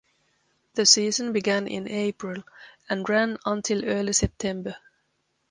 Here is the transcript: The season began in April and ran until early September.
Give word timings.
The 0.73 0.83
season 0.87 1.31
began 1.31 1.67
in 1.67 1.87
April 1.87 2.41
and 2.89 3.07
ran 3.07 3.37
until 3.45 3.85
early 3.85 4.13
September. 4.13 4.75